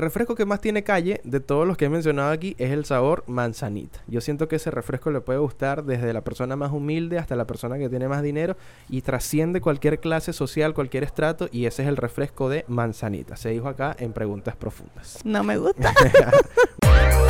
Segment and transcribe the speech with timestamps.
[0.00, 3.24] refresco que más tiene calle de todos los que he mencionado aquí es el sabor
[3.26, 4.00] manzanita.
[4.06, 7.46] Yo siento que ese refresco le puede gustar desde la persona más humilde hasta la
[7.46, 8.56] persona que tiene más dinero
[8.88, 13.36] y trasciende cualquier clase social, cualquier estrato y ese es el refresco de manzanita.
[13.36, 15.18] Se dijo acá en preguntas profundas.
[15.24, 15.92] No me gusta.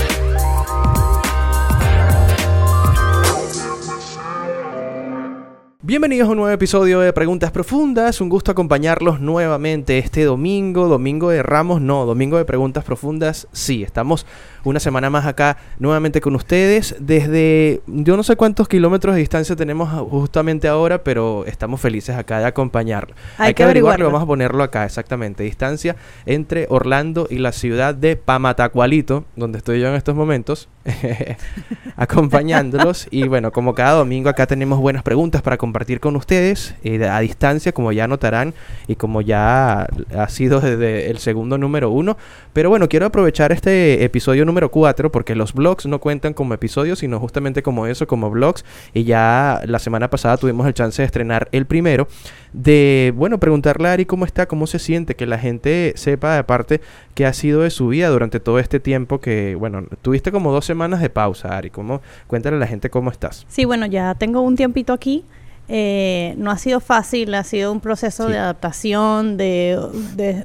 [5.82, 8.20] Bienvenidos a un nuevo episodio de Preguntas Profundas.
[8.20, 13.82] Un gusto acompañarlos nuevamente este domingo, domingo de Ramos, no, domingo de Preguntas Profundas, sí,
[13.82, 14.27] estamos
[14.64, 16.96] una semana más acá nuevamente con ustedes.
[16.98, 22.38] Desde yo no sé cuántos kilómetros de distancia tenemos justamente ahora, pero estamos felices acá
[22.38, 23.14] de acompañarlo.
[23.38, 24.06] Hay, que averiguarlo.
[24.06, 25.42] Vamos a ponerlo acá, exactamente.
[25.42, 25.96] Distancia
[26.27, 30.69] entre Orlando y la ciudad de Pamatacualito, donde estoy yo en estos momentos,
[31.97, 33.08] acompañándolos.
[33.11, 37.20] y bueno, como cada domingo acá tenemos buenas preguntas para compartir con ustedes eh, a
[37.20, 38.55] distancia, como ya notarán
[38.86, 39.86] y como ya
[40.16, 42.16] ha sido desde el segundo número uno.
[42.52, 46.98] Pero bueno, quiero aprovechar este episodio número 4 porque los blogs no cuentan como episodios,
[46.98, 48.64] sino justamente como eso, como blogs.
[48.92, 52.08] Y ya la semana pasada tuvimos el chance de estrenar el primero.
[52.52, 56.42] De, bueno, preguntarle a Ari cómo está, cómo se siente, que la gente sepa de
[56.42, 56.80] parte
[57.14, 60.64] qué ha sido de su vida durante todo este tiempo que, bueno, tuviste como dos
[60.64, 61.70] semanas de pausa, Ari.
[61.70, 63.47] ¿Cómo, cuéntale a la gente cómo estás.
[63.48, 65.25] Sí, bueno, ya tengo un tiempito aquí.
[65.72, 69.78] Eh, no ha sido fácil, ha sido un proceso de adaptación, de,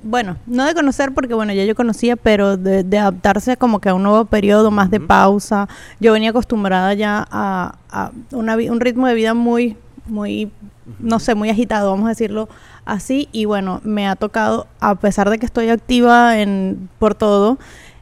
[0.03, 3.95] bueno, no de conocer porque, bueno, ya yo conocía, pero de, adaptarse como que a
[3.95, 5.67] un nuevo periodo, más de pausa.
[5.99, 10.51] Yo venía acostumbrada ya a, un ritmo de vida muy, muy,
[10.99, 12.47] no sé, muy agitado, vamos a decirlo
[12.85, 13.27] así.
[13.31, 17.57] Y bueno, me ha tocado, a pesar de que estoy activa en, por todo,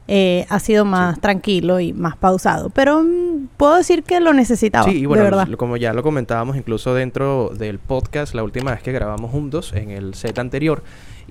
[0.07, 2.69] eh, ha sido más tranquilo y más pausado.
[2.69, 4.85] Pero mm, puedo decir que lo necesitaba.
[4.85, 8.91] Sí, y bueno, como ya lo comentábamos incluso dentro del podcast, la última vez que
[8.91, 10.83] grabamos juntos en el set anterior,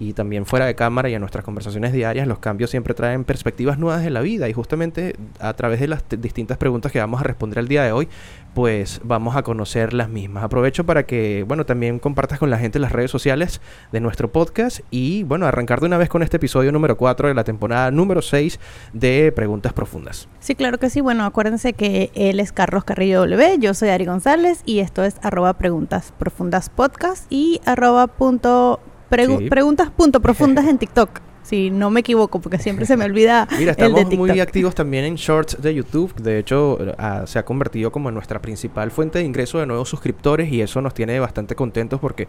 [0.02, 3.78] y también fuera de cámara y en nuestras conversaciones diarias, los cambios siempre traen perspectivas
[3.78, 7.24] nuevas de la vida y justamente a través de las distintas preguntas que vamos a
[7.24, 8.08] responder el día de hoy,
[8.52, 10.42] pues vamos a conocer las mismas.
[10.42, 13.60] Aprovecho para que, bueno, también compartas con la gente las redes sociales
[13.92, 17.34] de nuestro podcast y, bueno, arrancar de una vez con este episodio número 4 de
[17.34, 18.58] la temporada número 6
[18.92, 20.28] de Preguntas Profundas.
[20.40, 21.00] Sí, claro que sí.
[21.00, 25.16] Bueno, acuérdense que él es Carlos Carrillo W, yo soy Ari González y esto es
[25.22, 28.80] arroba Preguntas Profundas Podcast y arroba punto
[29.12, 33.48] Preguntas punto profundas en TikTok si no me equivoco, porque siempre se me olvida.
[33.58, 36.14] Mira, estamos muy activos también en shorts de YouTube.
[36.14, 40.50] De hecho, ah, se ha convertido como nuestra principal fuente de ingreso de nuevos suscriptores
[40.52, 42.28] y eso nos tiene bastante contentos porque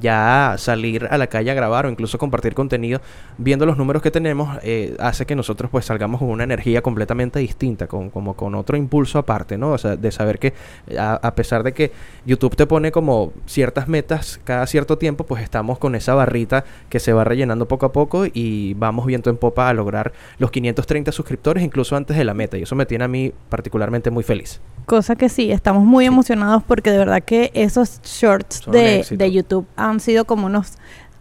[0.00, 3.00] ya salir a la calle a grabar o incluso compartir contenido,
[3.38, 7.40] viendo los números que tenemos, eh, hace que nosotros pues salgamos con una energía completamente
[7.40, 9.72] distinta, con, como con otro impulso aparte, ¿no?
[9.72, 10.54] O sea, de saber que
[10.98, 11.92] a, a pesar de que
[12.24, 17.00] YouTube te pone como ciertas metas cada cierto tiempo, pues estamos con esa barrita que
[17.00, 20.50] se va rellenando poco a poco y y vamos viento en popa a lograr los
[20.50, 24.22] 530 suscriptores incluso antes de la meta y eso me tiene a mí particularmente muy
[24.22, 24.60] feliz.
[24.86, 29.66] Cosa que sí, estamos muy emocionados porque de verdad que esos shorts de, de YouTube
[29.76, 30.72] han sido como unos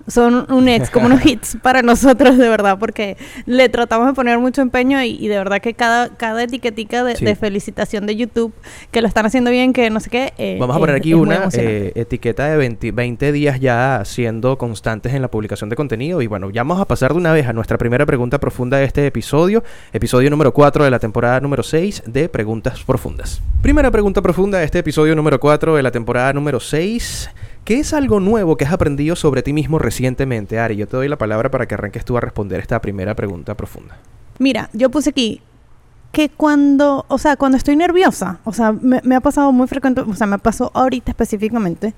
[0.08, 4.40] son un ex, como unos hits para nosotros, de verdad, porque le tratamos de poner
[4.40, 8.54] mucho empeño y, de verdad que cada, cada etiquetica de, felicitación de YouTube,
[8.92, 10.34] que lo están haciendo bien, que no sé qué.
[10.38, 15.14] Eh, Vamos a poner aquí una eh, etiqueta de 20, 20, días ya siendo constantes
[15.14, 16.22] en la publicación de contenido.
[16.22, 18.86] Y bueno, ya vamos a pasar de una vez a nuestra primera pregunta profunda de
[18.86, 19.64] este episodio,
[19.94, 23.42] episodio número 4 de la temporada número 6 de Preguntas Profundas.
[23.62, 27.30] Primera pregunta profunda de este episodio número 4 de la temporada número 6.
[27.64, 30.78] ¿Qué es algo nuevo que has aprendido sobre ti mismo recientemente, Ari?
[30.78, 33.98] Yo te doy la palabra para que arranques tú a responder esta primera pregunta profunda.
[34.40, 35.42] Mira, yo puse aquí
[36.12, 40.16] que cuando, o sea, cuando estoy nerviosa, o sea, me, ha pasado muy frecuente, o
[40.16, 41.94] sea, me pasó ahorita específicamente,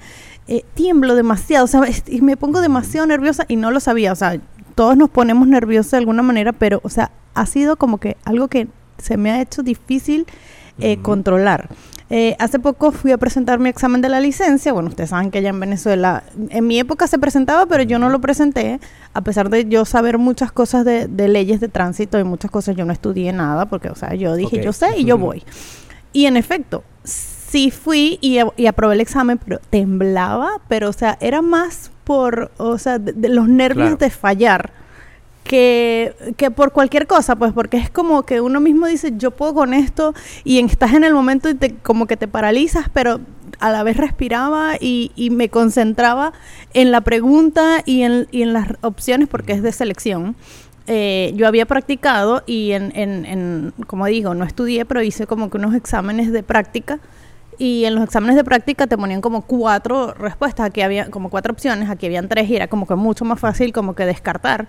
[0.48, 4.16] eh, tiemblo demasiado, o sea, y me pongo demasiado nerviosa y no lo sabía, o
[4.16, 4.40] sea,
[4.76, 8.50] todos nos ponemos nerviosos de alguna manera, pero, o sea, ha sido como que algo
[8.50, 10.28] que se me ha hecho difícil
[10.80, 11.70] eh, controlar.
[12.10, 14.74] Eh, hace poco fui a presentar mi examen de la licencia.
[14.74, 18.10] Bueno, ustedes saben que allá en Venezuela, en mi época se presentaba, pero yo no
[18.10, 18.80] lo presenté,
[19.14, 22.86] a pesar de yo saber muchas cosas de, leyes de tránsito y muchas cosas, yo
[22.86, 25.44] no estudié nada, porque, o sea, yo dije, yo sé y yo voy.
[26.12, 28.38] Y en efecto, sí fui y,
[28.68, 33.48] aprobé el examen, pero temblaba, pero, o sea, era más por, o sea, de, los
[33.48, 34.83] nervios de fallar
[35.44, 39.54] que, que, por cualquier cosa, pues porque es como que uno mismo dice, yo puedo
[39.54, 40.14] con esto
[40.44, 43.20] y estás en el momento y te, como que te paralizas, pero
[43.60, 46.34] a la vez respiraba y, y me concentraba
[46.74, 50.36] en la pregunta y en, y en, las opciones porque es de selección.
[50.86, 55.58] Eh, yo había practicado y en, en, como digo, no estudié, pero hice como que
[55.58, 57.00] unos exámenes de práctica
[57.58, 61.54] y en los exámenes de práctica te ponían como cuatro respuestas, aquí había como cuatro
[61.54, 64.68] opciones, aquí habían tres y era como que mucho más fácil como que descartar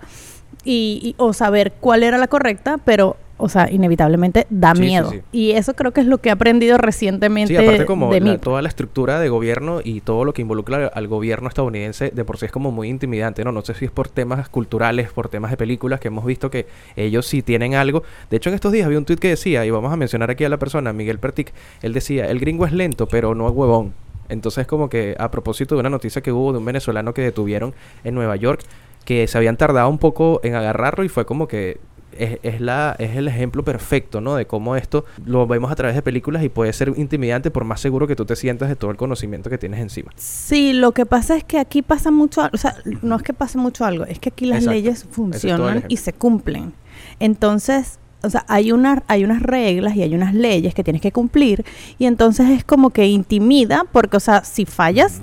[0.63, 5.11] y, y- o saber cuál era la correcta, pero o sea, inevitablemente da Sí, miedo.
[5.11, 5.21] sí.
[5.31, 8.31] Y eso creo que es lo que he aprendido recientemente Sí, aparte como de la-
[8.33, 8.37] mí.
[8.37, 12.23] toda la estructura de gobierno y todo lo que involucra al, al gobierno estadounidense de
[12.25, 13.51] por sí es como muy intimidante, ¿no?
[13.51, 16.65] No sé si es por temas culturales, por temas de películas que hemos visto que
[16.95, 18.03] ellos sí tienen algo.
[18.29, 20.43] De hecho, en estos días había un tweet que decía, y vamos a mencionar aquí
[20.45, 23.93] a la persona, Miguel Pertic, él decía, el gringo es lento, pero no es huevón.
[24.29, 27.73] Entonces, como que a propósito de una noticia que hubo de un venezolano que detuvieron
[28.03, 28.61] en Nueva York,
[29.03, 31.77] que se habían tardado un poco en agarrarlo y fue como que
[32.17, 34.35] es, es la, es el ejemplo perfecto, ¿no?
[34.35, 37.81] De cómo esto lo vemos a través de películas y puede ser intimidante por más
[37.81, 40.11] seguro que tú te sientas de todo el conocimiento que tienes encima.
[40.15, 43.57] Sí, lo que pasa es que aquí pasa mucho, o sea, no es que pase
[43.57, 44.73] mucho algo, es que aquí las Exacto.
[44.73, 46.73] leyes es funcionan y se cumplen.
[47.19, 51.11] Entonces, o sea, hay, una, hay unas reglas y hay unas leyes que tienes que
[51.11, 51.63] cumplir
[51.97, 55.21] y entonces es como que intimida porque, o sea, si fallas.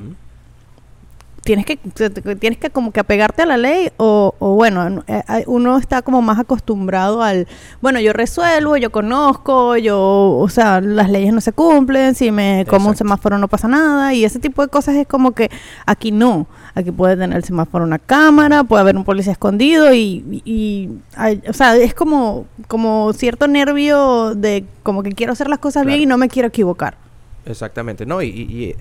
[1.44, 5.76] Tienes que tienes que como que apegarte a la ley o, o bueno eh, uno
[5.76, 7.48] está como más acostumbrado al
[7.80, 9.98] bueno yo resuelvo yo conozco yo
[10.38, 14.14] o sea las leyes no se cumplen si me como un semáforo no pasa nada
[14.14, 15.50] y ese tipo de cosas es como que
[15.86, 16.46] aquí no.
[16.74, 20.90] Aquí puede tener el semáforo una cámara puede haber un policía escondido y, y- y
[21.16, 25.84] hay- o sea es como como cierto nervio de como que quiero hacer las cosas
[25.84, 26.96] bien y no me quiero equivocar.
[27.44, 28.22] Exactamente, ¿no?
[28.22, 28.76] Y, y-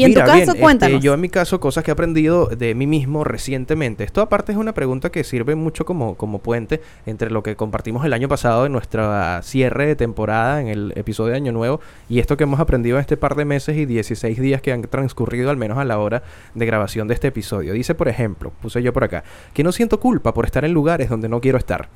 [0.00, 1.92] y- en Mira, tu bien, caso este, cuéntanos yo en mi caso, cosas que he
[1.92, 4.04] aprendido de mí mismo recientemente.
[4.04, 8.04] Esto aparte es una pregunta que sirve mucho como, como puente entre lo que compartimos
[8.04, 12.18] el año pasado en nuestra cierre de temporada, en el episodio de Año Nuevo, y
[12.20, 15.50] esto que hemos aprendido en este par de meses y 16 días que han transcurrido
[15.50, 16.22] al menos a la hora
[16.54, 17.72] de grabación de este episodio.
[17.72, 19.24] Dice, por ejemplo, puse yo por acá,
[19.54, 21.88] que no siento culpa por estar en lugares donde no quiero estar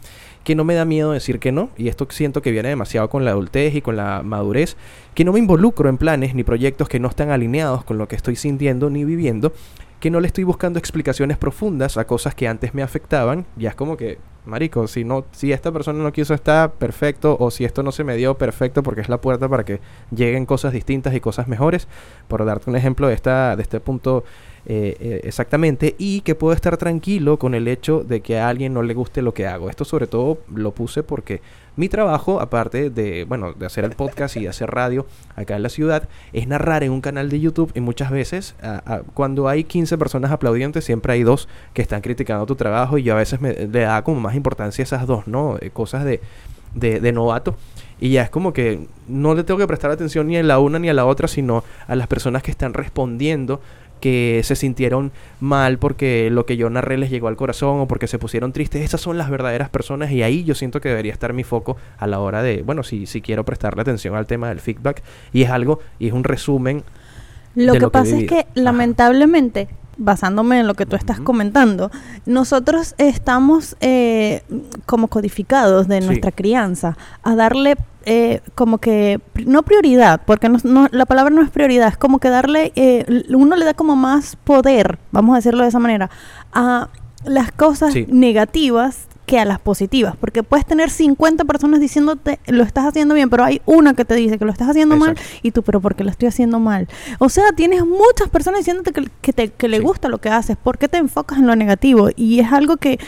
[0.44, 3.24] que no me da miedo decir que no, y esto siento que viene demasiado con
[3.24, 4.76] la adultez y con la madurez,
[5.14, 8.16] que no me involucro en planes ni proyectos que no están alineados con lo que
[8.16, 9.52] estoy sintiendo ni viviendo,
[10.02, 13.76] que no le estoy buscando explicaciones profundas a cosas que antes me afectaban, ya es
[13.76, 17.84] como que, marico, si no si esta persona no quiso estar perfecto o si esto
[17.84, 21.20] no se me dio perfecto porque es la puerta para que lleguen cosas distintas y
[21.20, 21.86] cosas mejores,
[22.26, 24.24] por darte un ejemplo de esta de este punto
[24.66, 28.74] eh, eh, exactamente y que puedo estar tranquilo con el hecho de que a alguien
[28.74, 29.70] no le guste lo que hago.
[29.70, 31.42] Esto sobre todo lo puse porque
[31.76, 35.68] mi trabajo, aparte de, bueno, de hacer el podcast y hacer radio acá en la
[35.68, 38.54] ciudad, es narrar en un canal de YouTube y muchas veces
[39.14, 43.14] cuando hay 15 personas aplaudientes siempre hay dos que están criticando tu trabajo y yo
[43.14, 45.56] a veces me, le da como más importancia esas dos, ¿no?
[45.60, 46.20] Eh, cosas de,
[46.74, 47.56] de, de novato.
[48.00, 50.78] Y ya es como que no le tengo que prestar atención ni a la una
[50.78, 53.60] ni a la otra, sino a las personas que están respondiendo
[54.02, 58.08] que se sintieron mal porque lo que yo narré les llegó al corazón o porque
[58.08, 58.82] se pusieron tristes.
[58.82, 62.08] Esas son las verdaderas personas y ahí yo siento que debería estar mi foco a
[62.08, 65.02] la hora de, bueno, si, si quiero prestarle atención al tema del feedback.
[65.32, 66.82] Y es algo, y es un resumen.
[67.54, 68.46] Lo de que lo que he pasa es que
[69.60, 69.70] Ajá.
[70.02, 71.90] Basándome en lo que tú estás comentando,
[72.26, 74.42] nosotros estamos eh,
[74.86, 76.06] como codificados de Sí.
[76.06, 81.40] nuestra crianza a darle eh, como que, no prioridad, porque no, no- la palabra no
[81.40, 85.36] es prioridad, es como que darle, eh, uno le da como más poder, vamos a
[85.36, 86.10] decirlo de esa manera,
[86.52, 86.88] a
[87.24, 88.04] las cosas Sí.
[88.08, 93.30] negativas que a las positivas, porque puedes tener 50 personas diciéndote lo estás haciendo bien,
[93.30, 95.94] pero hay una que te dice que lo estás haciendo mal y tú, pero ¿por
[95.94, 96.86] qué lo estoy haciendo mal?
[97.18, 99.82] O sea, tienes muchas personas diciéndote que, que, te, que le Sí.
[99.82, 102.10] gusta lo que haces, ¿por qué te enfocas en lo negativo?
[102.14, 102.98] Y es algo que,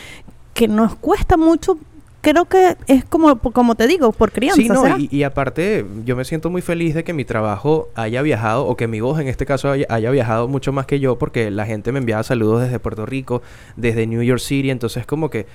[0.55, 1.77] que nos cuesta mucho,
[2.21, 4.59] creo que es como, como te digo, por crianza.
[4.59, 4.97] Sí, no, ¿será?
[4.97, 8.75] y, y aparte, yo me siento muy feliz de que mi trabajo haya viajado, o
[8.75, 11.67] que mi voz en este caso haya, haya viajado mucho más que yo, porque la
[11.67, 13.43] gente me enviaba saludos desde Puerto Rico,
[13.75, 15.45] desde New York City, entonces como que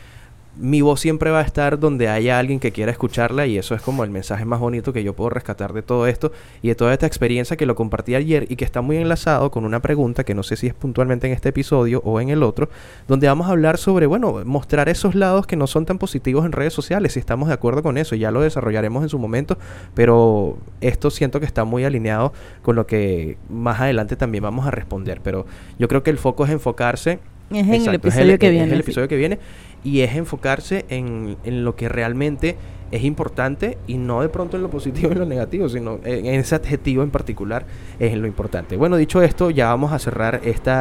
[0.57, 3.83] mi voz siempre va a estar donde haya alguien que quiera escucharla y eso es
[3.83, 6.93] como el mensaje más bonito que yo puedo rescatar de todo esto y de toda
[6.93, 10.35] esta experiencia que lo compartí ayer y que está muy enlazado con una pregunta que
[10.35, 12.69] no sé si es puntualmente en este episodio o en el otro,
[13.07, 16.53] donde vamos a hablar sobre, bueno, mostrar esos lados que no son tan positivos en
[16.53, 19.57] redes sociales, si estamos de acuerdo con eso, ya lo desarrollaremos en su momento,
[19.95, 24.71] pero esto siento que está muy alineado con lo que más adelante también vamos a
[24.71, 25.47] responder, pero
[25.79, 28.73] yo creo que el foco es enfocarse es en el es episodio que es viene.
[28.73, 29.39] el episodio que viene
[29.85, 32.57] y es enfocarse en, en lo que realmente
[32.91, 36.27] es importante y no de pronto en lo positivo y en lo negativo, sino en,
[36.27, 37.65] en ese adjetivo en particular
[37.99, 38.77] es lo importante.
[38.77, 40.73] Bueno, dicho esto, ya vamos a cerrar este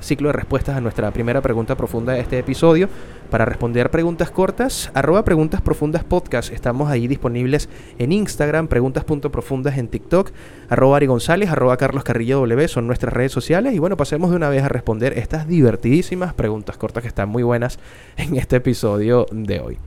[0.00, 2.88] ciclo de respuestas a nuestra primera pregunta profunda de este episodio.
[3.30, 5.24] Para responder preguntas cortas, arroba.
[6.52, 7.68] Estamos ahí disponibles
[7.98, 10.30] en Instagram, preguntas.profundas en TikTok,
[10.68, 13.74] arroba Ari González, arroba Carlos Carrillo W, son nuestras redes sociales.
[13.74, 17.42] Y bueno, pasemos de una vez a responder estas divertidísimas preguntas cortas que están muy
[17.42, 17.80] buenas
[18.16, 19.78] en este episodio de hoy.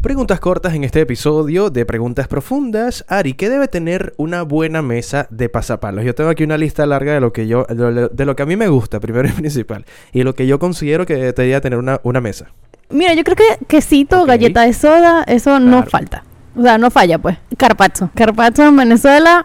[0.00, 3.04] Preguntas cortas en este episodio de Preguntas Profundas.
[3.08, 6.04] Ari, ¿qué debe tener una buena mesa de pasapalos?
[6.04, 8.56] Yo tengo aquí una lista larga de lo que yo, de lo, que a mí
[8.56, 12.20] me gusta, primero y principal, y lo que yo considero que debería tener una, una
[12.22, 12.46] mesa.
[12.88, 14.28] Mira, yo creo que quesito, Ok.
[14.28, 15.90] galleta de soda, eso no Claro.
[15.90, 16.24] falta.
[16.56, 17.36] O sea, no falla, pues.
[17.58, 18.08] Carpacho.
[18.14, 19.44] Carpacho en Venezuela,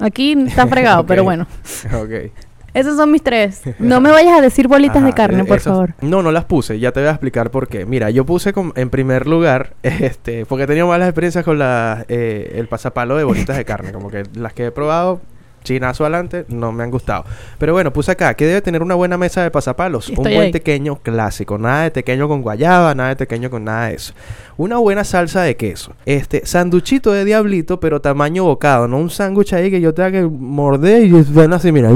[0.00, 1.06] aquí está fregado, Ok.
[1.08, 1.46] pero bueno.
[2.02, 2.32] Ok.
[2.74, 3.62] Esos son mis tres.
[3.78, 5.94] No me vayas a decir bolitas de carne, eh, por favor.
[6.00, 7.86] No, no las puse, ya te voy a explicar por qué.
[7.86, 12.52] Mira, yo puse en primer lugar, este, porque he tenido malas experiencias con la, eh,
[12.56, 15.20] el pasapalo de bolitas de carne, como que las que he probado,
[15.62, 17.24] chinazo adelante, no me han gustado.
[17.58, 20.50] Pero bueno, puse acá, que debe tener una buena mesa de pasapalos, un buen ahí.
[20.52, 24.12] tequeño clásico, nada de tequeño con guayaba, nada de tequeño con nada de eso.
[24.56, 29.52] Una buena salsa de queso, este, sanduchito de diablito, pero tamaño bocado, no un sándwich
[29.54, 31.90] ahí que yo tenga que morder y ven así, mira,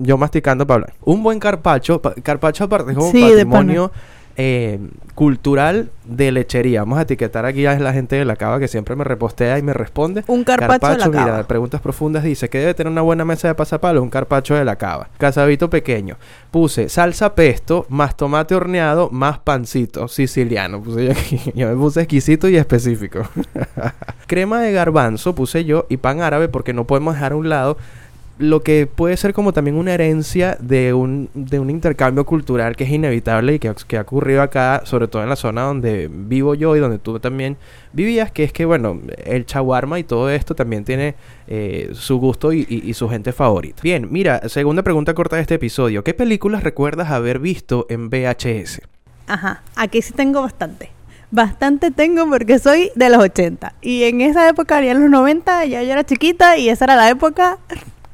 [0.00, 0.94] yo masticando para hablar.
[1.04, 3.92] Un buen carpacho, pa- carpacho aparte es como Sí, de patrimonio
[4.36, 4.78] eh,
[5.14, 6.80] cultural de lechería.
[6.80, 9.62] Vamos a etiquetar aquí a la gente de la cava que siempre me repostea y
[9.62, 10.24] me responde.
[10.26, 11.42] Un carpacho de la mira, cava.
[11.46, 14.76] preguntas profundas dice que debe tener una buena mesa de pasapalo, un carpacho de la
[14.76, 15.08] cava.
[15.18, 16.16] Casabito pequeño.
[16.50, 20.82] Puse salsa pesto, más tomate horneado, más pancito siciliano.
[20.82, 21.40] Puse yo aquí.
[21.54, 23.22] Yo me puse exquisito y específico.
[24.26, 27.76] Crema de garbanzo puse yo y pan árabe porque no podemos dejar a un lado
[28.42, 32.84] lo que puede ser como también una herencia de un, de un intercambio cultural que
[32.84, 36.54] es inevitable y que, que ha ocurrido acá, sobre todo en la zona donde vivo
[36.54, 37.56] yo y donde tú también
[37.92, 41.14] vivías, que es que, bueno, el chaguarma y todo esto también tiene
[41.46, 43.80] eh, su gusto y, y- su gente favorita.
[43.82, 46.02] Bien, mira, segunda pregunta corta de este episodio.
[46.02, 48.80] ¿Qué películas recuerdas haber visto en VHS?
[49.28, 50.90] Ajá, aquí sí tengo bastante.
[51.30, 53.74] Bastante tengo porque soy de los 80.
[53.80, 56.96] Y en esa época, ya en los 90, ya yo era chiquita y esa era
[56.96, 57.58] la época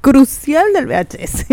[0.00, 1.47] crucial del VHS.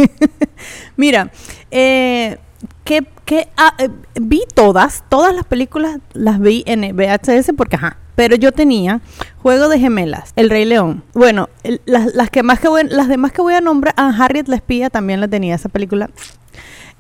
[0.98, 1.32] Mira,
[1.72, 2.38] eh,
[2.84, 7.98] que, que, ah, eh, vi todas, todas las películas las vi en VHS porque, ajá.
[8.16, 9.02] Pero yo tenía
[9.40, 11.04] Juego de Gemelas, El Rey León.
[11.14, 11.50] Bueno,
[11.86, 14.56] las, las que más que voy, las demás que voy a nombrar, ah, Harriet la
[14.56, 16.10] espía también la tenía esa película.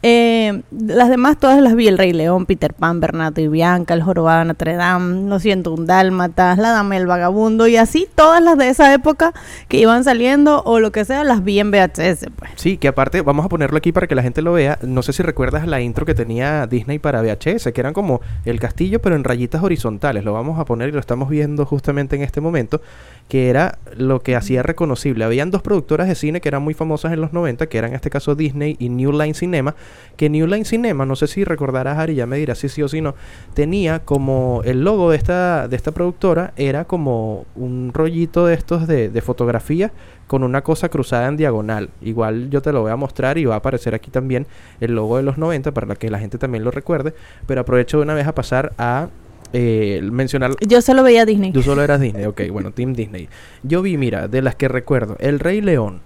[0.03, 4.03] Eh, las demás todas las vi, El Rey León, Peter Pan, Bernardo y Bianca, El
[4.03, 8.41] Jorobado de Notre Dame, Lo siento, un Dálmatas, La Dama el Vagabundo y así todas
[8.41, 9.33] las de esa época
[9.67, 12.51] que iban saliendo o lo que sea, las vi en VHS, pues.
[12.55, 14.77] Sí, que aparte, vamos a ponerlo aquí para que la gente lo vea.
[14.83, 18.59] No sé si recuerdas la intro que tenía Disney para VHS, que eran como el
[18.59, 20.23] castillo, pero en rayitas horizontales.
[20.23, 22.79] Lo vamos a poner y lo estamos viendo justamente en este momento,
[23.27, 25.25] que era lo que hacía reconocible.
[25.25, 27.95] Habían dos productoras de cine que eran muy famosas en los 90, que eran en
[27.95, 29.73] este caso Disney y New Line Cinema,
[30.17, 32.87] que New Line Cinema, no sé si recordarás, Ari, ya me dirás si sí o
[32.87, 33.15] si no,
[33.53, 38.87] tenía como el logo de esta, de esta productora, era como un rollito de estos
[38.87, 39.91] de, de fotografía
[40.27, 41.89] con una cosa cruzada en diagonal.
[42.01, 44.47] Igual yo te lo voy a mostrar y va a aparecer aquí también
[44.79, 47.13] el logo de los 90 para que la gente también lo recuerde.
[47.45, 49.09] Pero aprovecho de una vez a pasar a
[49.53, 50.51] eh, mencionar...
[50.61, 51.51] Yo solo veía a Disney.
[51.51, 53.29] Tú solo eras Disney, ok, bueno, Team Disney.
[53.63, 56.01] Yo vi, mira, de las que recuerdo, El Rey León,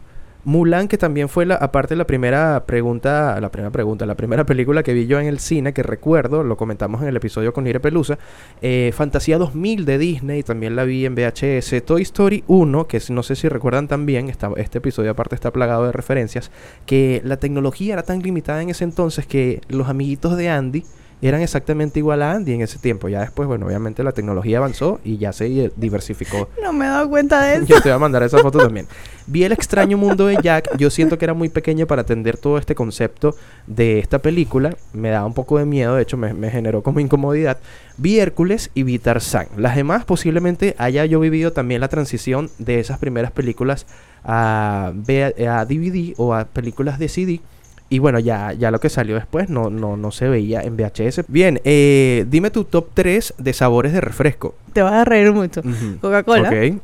[0.49, 4.81] Mulan, que también fue la, aparte la primera pregunta, la primera pregunta, la primera película
[4.81, 7.79] que vi yo en el cine, que recuerdo, lo comentamos en el episodio con Ire
[7.79, 8.17] Pelusa,
[8.63, 13.21] eh, Fantasía 2000 de Disney, también la vi en VHS, Toy Story 1, que no
[13.21, 16.49] sé si recuerdan también, está- este episodio aparte está plagado de referencias,
[16.87, 20.83] que la tecnología era tan limitada en ese entonces que los amiguitos de Andy
[21.21, 23.09] eran exactamente igual a Andy en ese tiempo.
[23.09, 26.49] Ya después, bueno, obviamente la tecnología avanzó y ya se diversificó.
[26.63, 27.65] No me he dado cuenta de eso.
[27.65, 28.87] Yo te voy a mandar esa foto también.
[29.25, 30.77] Vi el extraño mundo de Jack.
[30.77, 33.35] Yo siento que era muy pequeño para atender todo este concepto
[33.65, 34.75] de esta película.
[34.93, 37.57] Me daba un poco de miedo, de hecho me, me generó como incomodidad.
[37.97, 39.47] Vi Hércules y vi Tarzán.
[39.57, 43.87] Las demás posiblemente haya yo vivido también la transición de esas primeras películas
[44.23, 47.41] a, a DVD o a películas de CD.
[47.89, 51.23] Y bueno, ya, ya lo que salió después no, no, no se veía en VHS.
[51.27, 54.55] Bien, eh, dime tu top 3 de sabores de refresco.
[54.73, 55.61] Te vas a reír mucho.
[55.99, 56.49] Coca-Cola.
[56.49, 56.81] Ok.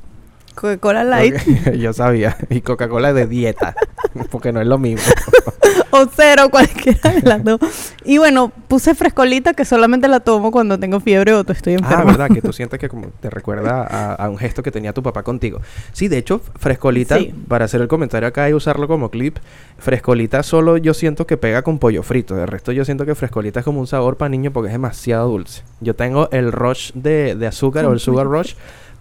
[0.56, 1.36] Coca-Cola Light
[1.78, 2.38] Yo sabía.
[2.50, 3.76] Y Coca-Cola de dieta.
[4.32, 5.04] Porque no es lo mismo.
[5.92, 7.60] o cero, cualquiera de las dos.
[8.04, 12.04] Y bueno, puse frescolita que solamente la tomo cuando tengo fiebre o estoy ah, enferma.
[12.06, 15.04] verdad, que tú sientes que como te recuerda a, a un gesto que tenía tu
[15.04, 15.60] papá contigo.
[15.92, 17.34] Sí, de hecho, frescolita, Sí.
[17.48, 19.38] para hacer el comentario acá y usarlo como clip,
[19.78, 22.36] frescolita solo yo siento que pega con pollo frito.
[22.36, 25.30] De resto yo siento que frescolita es como un sabor para niño porque es demasiado
[25.30, 25.64] dulce.
[25.82, 28.54] Yo tengo el rush de, de azúcar o el sugar rush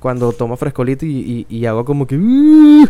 [0.05, 2.15] cuando tomo frescolita y, y- y hago como que...
[2.19, 2.87] "Uh",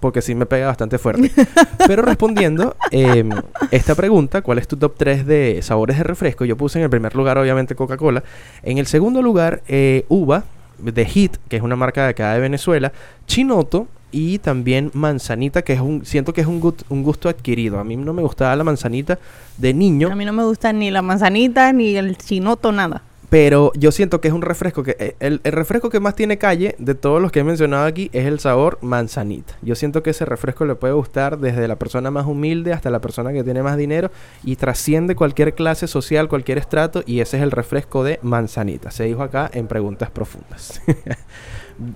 [0.00, 1.30] porque sí me pega bastante fuerte.
[1.86, 3.30] Pero respondiendo em,
[3.70, 6.44] esta pregunta, ¿cuál es tu top 3 de sabores de refresco?
[6.44, 8.24] Yo puse en el primer lugar, obviamente, Coca-Cola.
[8.64, 10.42] En el segundo lugar, eh, uva
[10.78, 12.90] de Hit, que es una marca de acá de Venezuela.
[13.28, 17.78] Chinoto y también manzanita, que es un, siento que es un, gut- un gusto adquirido.
[17.78, 19.20] A mí no me gustaba la manzanita
[19.56, 20.10] de niño.
[20.10, 23.02] A mí no me gusta ni la manzanita, ni el chinoto, nada.
[23.28, 24.96] Pero yo siento que es un refresco que...
[24.98, 28.08] eh, El, el refresco que más tiene calle de todos los que he mencionado aquí
[28.12, 29.54] es el sabor manzanita.
[29.62, 33.00] Yo siento que ese refresco le puede gustar desde la persona más humilde hasta la
[33.00, 34.10] persona que tiene más dinero
[34.44, 38.90] y trasciende cualquier clase social, cualquier estrato y ese es el refresco de manzanita.
[38.90, 40.80] Se dijo acá en Preguntas Profundas.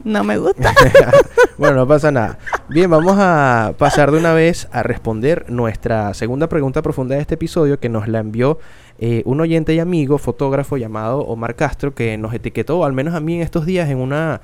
[0.05, 0.75] No me gusta.
[1.57, 2.39] bueno, no pasa nada.
[2.73, 7.35] Bien, vamos a pasar de una vez a responder nuestra segunda pregunta profunda de este
[7.35, 8.61] episodio que nos la envió
[9.01, 13.21] eh, un oyente y amigo, fotógrafo llamado Omar Castro, que nos etiquetó, al menos a
[13.21, 14.41] mí en estos días, en una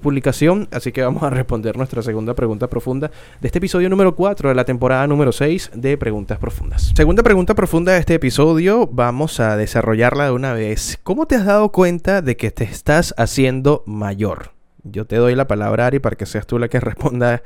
[0.00, 0.68] publicación.
[0.70, 3.10] Así que vamos a responder nuestra segunda pregunta profunda
[3.42, 6.94] de este episodio número 4 de la temporada número 6 de Preguntas Profundas.
[6.96, 10.98] Segunda pregunta profunda de este episodio, vamos a desarrollarla de una vez.
[11.02, 14.55] ¿Cómo te has dado cuenta de que te estás haciendo mayor?
[14.90, 17.42] Yo te doy la palabra, Ari, para que seas tú la que responda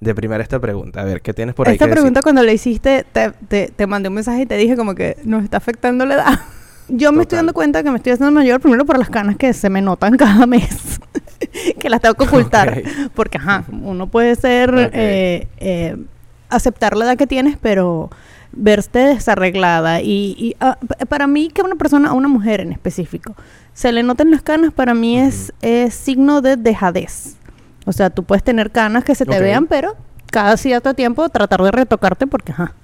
[0.00, 1.00] de primera esta pregunta.
[1.00, 1.74] A ver, ¿qué tienes por ahí?
[1.74, 2.22] Esta que pregunta decir?
[2.22, 5.44] cuando la hiciste, te, te, te mandé un mensaje y te dije como que nos
[5.44, 6.40] está afectando la edad.
[6.88, 9.52] Yo me estoy dando cuenta que me estoy haciendo mayor primero por las canas que
[9.54, 11.00] se me notan cada mes.
[11.78, 12.82] que las tengo que ocultar.
[13.14, 14.90] Porque, ajá, uno puede ser...
[14.92, 15.96] Eh, eh,
[16.54, 18.10] aceptar la edad que tienes, pero
[18.56, 20.00] verse desarreglada.
[20.00, 23.34] Y, y, ah, para mí, que una persona, a una mujer en específico,
[23.72, 27.36] se le noten las canas, para mí es, es signo de dejadez.
[27.86, 29.94] O sea, tú puedes tener canas que se te vean, pero
[30.30, 32.74] cada cierto tiempo tratar de retocarte porque, ajá.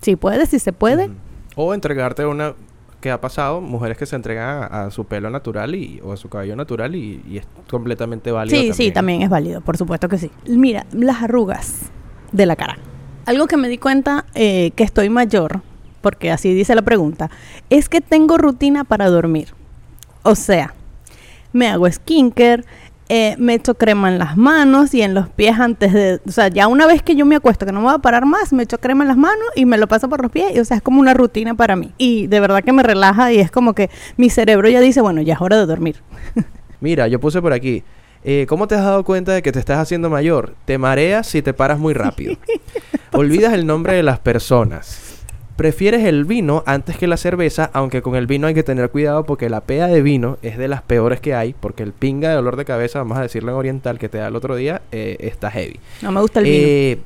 [0.00, 1.10] Si puedes, si se puede.
[1.54, 2.54] O entregarte una
[3.00, 6.16] que ha pasado, mujeres que se entregan a, a su pelo natural y, o a
[6.16, 8.60] su cabello natural y, y es completamente válido.
[8.60, 10.30] Sí, sí, también es válido, por supuesto que sí.
[10.46, 11.90] Mira, las arrugas
[12.30, 12.78] de la cara.
[13.24, 15.62] Algo que me di cuenta eh, que estoy mayor,
[16.00, 17.30] porque así dice la pregunta,
[17.70, 19.48] es que tengo rutina para dormir.
[20.22, 20.74] O sea,
[21.52, 22.64] me hago skincare,
[23.08, 26.20] eh, me echo crema en las manos y en los pies antes de...
[26.26, 28.24] O sea, ya una vez que yo me acuesto, que no me voy a parar
[28.24, 30.56] más, me echo crema en las manos y me lo paso por los pies.
[30.56, 31.92] Y, o sea, es como una rutina para mí.
[31.98, 35.20] Y de verdad que me relaja y es como que mi cerebro ya dice, bueno,
[35.20, 35.96] ya es hora de dormir.
[36.80, 37.84] Mira, yo puse por aquí.
[38.24, 40.54] Eh, ¿Cómo te has dado cuenta de que te estás haciendo mayor?
[40.64, 42.36] Te mareas si te paras muy rápido.
[43.12, 45.12] Olvidas el nombre de las personas.
[45.56, 49.24] Prefieres el vino antes que la cerveza, aunque con el vino hay que tener cuidado
[49.24, 52.36] porque la pea de vino es de las peores que hay, porque el pinga de
[52.36, 55.16] dolor de cabeza, vamos a decirlo en oriental, que te da el otro día, eh,
[55.20, 55.78] está heavy.
[56.00, 56.56] No me gusta el vino.
[56.58, 56.98] Eh,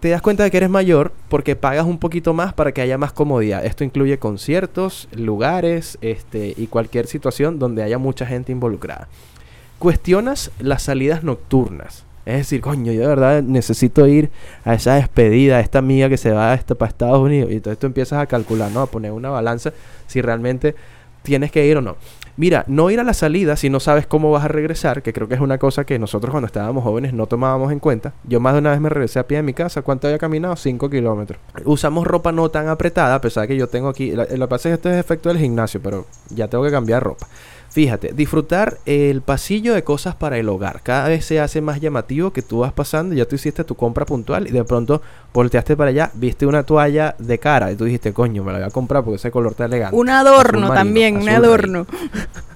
[0.00, 2.96] te das cuenta de que eres mayor porque pagas un poquito más para que haya
[2.98, 3.64] más comodidad.
[3.64, 9.08] Esto incluye conciertos, lugares este, y cualquier situación donde haya mucha gente involucrada.
[9.82, 12.04] Cuestionas las salidas nocturnas.
[12.24, 14.30] Es decir, coño, yo de verdad necesito ir
[14.64, 17.50] a esa despedida, a esta amiga que se va hasta para Estados Unidos.
[17.50, 18.82] Y entonces tú empiezas a calcular, ¿no?
[18.82, 19.72] A poner una balanza
[20.06, 20.76] si realmente
[21.24, 21.96] tienes que ir o no.
[22.36, 25.26] Mira, no ir a la salida si no sabes cómo vas a regresar, que creo
[25.26, 28.12] que es una cosa que nosotros cuando estábamos jóvenes no tomábamos en cuenta.
[28.22, 29.82] Yo más de una vez me regresé a pie de mi casa.
[29.82, 30.54] ¿Cuánto había caminado?
[30.54, 31.40] 5 kilómetros.
[31.64, 34.12] Usamos ropa no tan apretada, a pesar de que yo tengo aquí...
[34.12, 37.02] Lo que pasa es que esto es efecto del gimnasio, pero ya tengo que cambiar
[37.02, 37.26] ropa.
[37.72, 40.82] Fíjate, disfrutar el pasillo de cosas para el hogar.
[40.82, 44.04] Cada vez se hace más llamativo que tú vas pasando, ya tú hiciste tu compra
[44.04, 45.00] puntual y de pronto
[45.32, 48.66] volteaste para allá, viste una toalla de cara y tú dijiste, coño, me la voy
[48.68, 49.96] a comprar porque ese color está elegante.
[49.96, 51.86] Un Azul adorno marino, también, un adorno.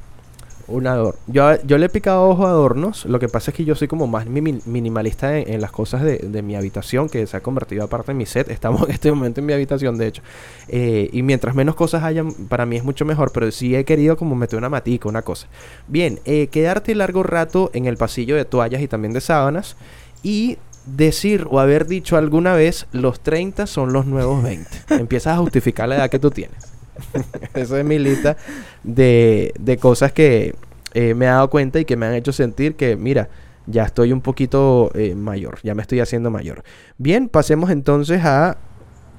[0.68, 1.18] Un adorno.
[1.28, 3.04] Yo, yo le he picado ojo a adornos.
[3.04, 6.18] Lo que pasa es que yo soy como más minimalista en, en las cosas de,
[6.18, 8.50] de mi habitación, que se ha convertido aparte en mi set.
[8.50, 10.22] Estamos en este momento en mi habitación, de hecho.
[10.68, 13.30] Eh, y mientras menos cosas hayan, para mí es mucho mejor.
[13.32, 15.46] Pero sí he querido como meter una matica, una cosa.
[15.86, 19.76] Bien, eh, quedarte largo rato en el pasillo de toallas y también de sábanas.
[20.22, 24.68] Y decir o haber dicho alguna vez, los 30 son los nuevos 20.
[24.94, 26.75] Empiezas a justificar la edad que tú tienes.
[27.54, 28.36] Esa es mi lista
[28.82, 30.54] de, de cosas que
[30.94, 33.28] eh, me he dado cuenta y que me han hecho sentir que, mira,
[33.66, 36.62] ya estoy un poquito eh, mayor, ya me estoy haciendo mayor.
[36.98, 38.56] Bien, pasemos entonces a...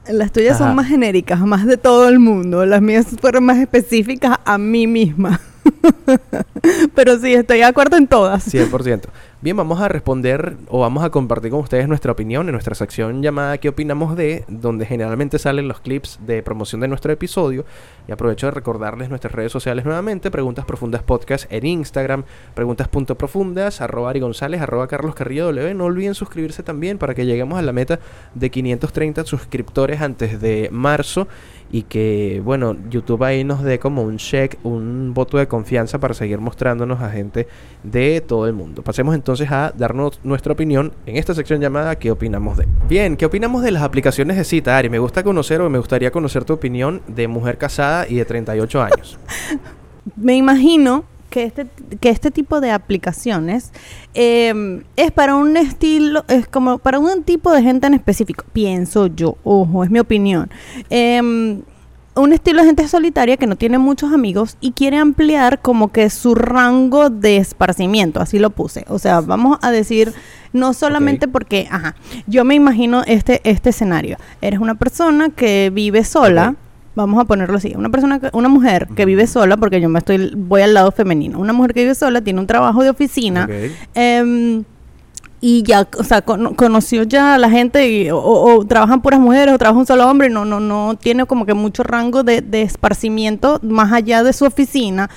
[0.10, 0.68] Las tuyas Ajá.
[0.68, 2.66] son más genéricas, más de todo el mundo.
[2.66, 5.42] Las mías fueron más específicas a mí misma.
[6.96, 8.52] Pero sí, estoy de acuerdo en todas.
[8.54, 9.02] 100%.
[9.48, 13.24] Bien, vamos a responder o vamos a compartir con ustedes nuestra opinión en nuestra sección
[13.24, 14.44] llamada ¿Qué opinamos de?
[14.50, 17.64] Donde generalmente salen los clips de promoción de nuestro episodio.
[18.10, 20.32] Y aprovecho de recordarles nuestras redes sociales nuevamente.
[20.32, 22.26] Preguntas Profundas Podcast en Instagram.
[22.56, 25.74] Preguntas.profundas, arroba Ari González, arroba Carlos Carrillo W.
[25.76, 28.02] No olviden suscribirse también para que lleguemos a la meta
[28.36, 31.30] de 530 suscriptores antes de marzo.
[31.70, 36.14] Y que, bueno, YouTube ahí nos dé como un check, un voto de confianza para
[36.14, 37.48] seguir mostrándonos a gente
[37.84, 38.84] de todo el mundo.
[38.84, 42.68] Pasemos entonces a darnos nuestra opinión en esta sección llamada ¿Qué opinamos de?
[42.90, 44.90] Bien, ¿qué opinamos de las aplicaciones de cita, Ari?
[44.90, 48.82] Me gusta conocer o me gustaría conocer tu opinión de mujer casada y de 38
[48.82, 49.20] años.
[50.16, 51.68] Me imagino que este,
[52.00, 53.72] que este tipo de aplicaciones
[54.14, 59.08] eh, es para un estilo, es como para un tipo de gente en específico, pienso
[59.08, 60.50] yo, ojo, es mi opinión.
[60.90, 61.62] Eh,
[62.18, 66.10] un estilo de gente solitaria que no tiene muchos amigos y quiere ampliar como que
[66.10, 68.86] su rango de esparcimiento, así lo puse.
[68.90, 70.14] O sea, vamos a decir,
[70.54, 74.18] no solamente porque, ajá, yo me imagino este, este escenario.
[74.42, 76.56] Eres una persona que vive sola.
[76.96, 80.00] Vamos a ponerlo así, una persona, que- una mujer que vive sola, porque yo me
[80.00, 83.46] estoy, voy al lado femenino, una mujer que vive sola, tiene un trabajo de oficina.
[83.94, 84.64] Em,
[85.40, 89.20] y ya, o sea, cono- conoció ya a la gente y, o, o trabajan puras
[89.20, 92.42] mujeres o trabaja un solo hombre, no, no, no tiene como que mucho rango de,
[92.42, 95.10] de esparcimiento más allá de su oficina,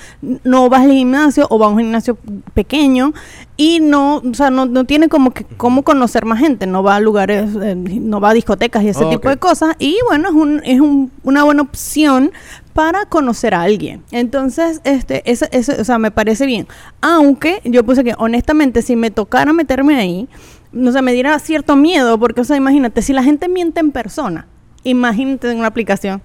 [0.44, 2.18] no va al gimnasio o va a un gimnasio
[2.54, 3.12] pequeño
[3.56, 6.96] y no, o sea, no, no tiene como que cómo conocer más gente, no va
[6.96, 9.11] a lugares, eh, no va a discotecas y ese Ok.
[9.12, 9.74] tipo de cosas.
[9.78, 12.30] Y bueno, es, un, es un- una buena opción
[12.72, 14.02] para conocer a alguien.
[14.11, 15.48] Entonces, este, ese,
[15.80, 16.66] o sea, me parece bien.
[17.00, 20.28] Aunque yo puse que, honestamente, si me tocara meterme ahí,
[20.72, 23.90] no sé, me diera cierto miedo, porque, o sea, imagínate, si la gente miente en
[23.90, 24.46] persona,
[24.85, 26.22] imagínate en una aplicación.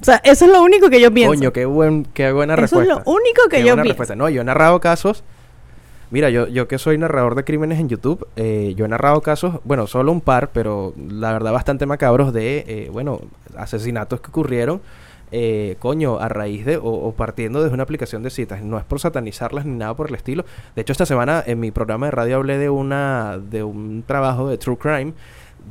[0.00, 1.34] O sea, eso es lo único que yo pienso.
[1.34, 2.94] Coño, qué, buen, qué buena Eso es respuesta.
[3.04, 3.88] lo único que Qué yo pienso.
[3.88, 4.16] respuesta.
[4.16, 5.24] No, yo he narrado casos.
[6.10, 9.56] Mira, yo, yo que soy narrador de crímenes en YouTube, eh, yo he narrado casos,
[9.64, 13.20] bueno, solo un par, pero la verdad bastante macabros de, eh, bueno,
[13.58, 14.80] asesinatos que ocurrieron,
[15.32, 18.62] eh, coño, a raíz de, o, o partiendo desde una aplicación de citas.
[18.62, 20.44] No es por satanizarlas ni nada por el estilo.
[20.74, 24.48] De hecho, esta semana en mi programa de radio hablé de una, de un trabajo
[24.48, 25.12] de True Crime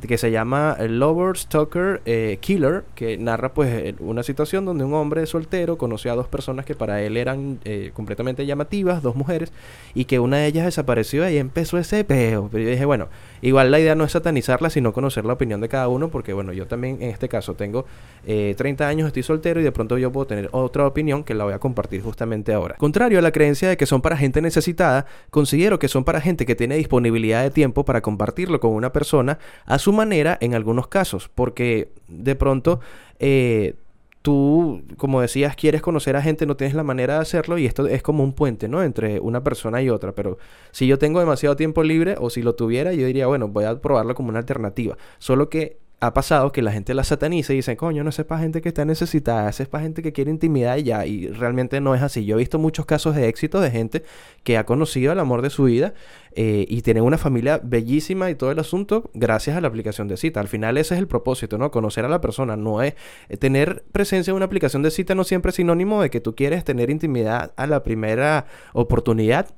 [0.06, 4.94] que se llama Lover Stalker eh, Killer, que narra pues eh, una situación donde un
[4.94, 9.52] hombre soltero conoció a dos personas que para él eran eh, completamente llamativas, dos mujeres,
[9.94, 12.48] y que una de ellas desapareció y empezó ese peo.
[12.50, 13.08] Pero yo dije, bueno,
[13.42, 16.52] igual la idea no es satanizarla, sino conocer la opinión de cada uno, porque bueno,
[16.52, 17.84] yo también en este caso tengo
[18.26, 21.44] eh, 30 años, estoy soltero y de pronto yo puedo tener otra opinión que la
[21.44, 22.76] voy a compartir justamente ahora.
[22.76, 26.46] Contrario a la creencia de que son para gente necesitada, considero que son para gente
[26.46, 31.30] que tiene disponibilidad de tiempo para compartirlo con una persona a manera en algunos casos,
[31.34, 32.80] porque de pronto
[33.18, 33.74] eh,
[34.22, 37.86] tú, como decías, quieres conocer a gente, no tienes la manera de hacerlo y esto
[37.86, 38.82] es como un puente, ¿no?
[38.82, 40.38] Entre una persona y otra, pero
[40.70, 43.80] si yo tengo demasiado tiempo libre o si lo tuviera, yo diría, bueno, voy a
[43.80, 47.74] probarlo como una alternativa, solo que ha pasado que la gente la sataniza y dicen,
[47.74, 50.84] coño, no es para gente que está necesitada, es para gente que quiere intimidad y
[50.84, 51.04] ya.
[51.06, 52.24] Y realmente no es así.
[52.24, 54.04] Yo he visto muchos casos de éxito de gente
[54.44, 55.94] que ha conocido el amor de su vida
[56.32, 60.16] eh, y tienen una familia bellísima y todo el asunto gracias a la aplicación de
[60.16, 60.38] cita.
[60.38, 61.72] Al final ese es el propósito, ¿no?
[61.72, 62.56] Conocer a la persona.
[62.56, 62.94] No es
[63.28, 66.36] eh, tener presencia en una aplicación de cita no siempre es sinónimo de que tú
[66.36, 69.48] quieres tener intimidad a la primera oportunidad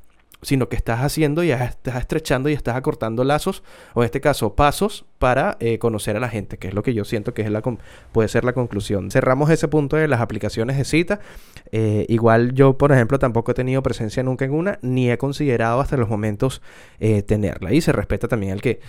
[0.43, 3.63] sino que estás haciendo y estás estrechando y estás acortando lazos,
[3.95, 6.95] o en este caso pasos, para eh, conocer a la gente, que es lo que
[6.95, 7.61] yo siento que es la
[8.11, 9.11] puede ser la conclusión.
[9.11, 11.21] Cerramos ese punto de las aplicaciones de cita.
[11.73, 15.81] Eh, igual yo, por ejemplo, tampoco he tenido presencia nunca en una, ni he considerado
[15.81, 16.63] hasta los momentos
[17.01, 17.71] eh, tenerla.
[17.75, 18.81] Y se respeta también el que